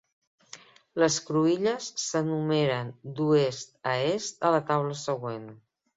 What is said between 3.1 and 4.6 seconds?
d'oest a est a